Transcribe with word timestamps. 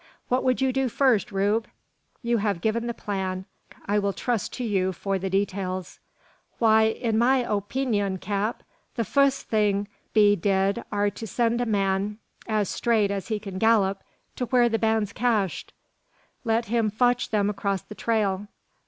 What 0.29 0.43
would 0.43 0.61
you 0.61 0.73
do 0.73 0.89
first, 0.89 1.31
Rube? 1.31 1.67
You 2.23 2.37
have 2.37 2.59
given 2.59 2.87
the 2.87 2.93
plan: 2.95 3.45
I 3.85 3.99
will 3.99 4.13
trust 4.13 4.51
to 4.53 4.63
you 4.63 4.91
for 4.93 5.19
the 5.19 5.29
details." 5.29 5.99
"Why, 6.57 6.85
in 6.85 7.19
my 7.19 7.43
opeenyun, 7.43 8.17
cap, 8.19 8.63
the 8.95 9.05
fust 9.05 9.47
thing 9.49 9.83
to 9.85 9.91
be 10.13 10.35
did 10.35 10.83
are 10.91 11.11
to 11.11 11.27
send 11.27 11.61
a 11.61 11.67
man 11.67 12.17
as 12.47 12.67
straight 12.67 13.11
as 13.11 13.27
he 13.27 13.37
can 13.37 13.59
gallip 13.59 13.97
to 14.37 14.47
whur 14.47 14.69
the 14.69 14.79
band's 14.79 15.13
cached. 15.13 15.71
Let 16.43 16.65
him 16.65 16.89
fotch 16.89 17.29
them 17.29 17.47
acrost 17.51 17.87
the 17.87 17.93
trail." 17.93 18.47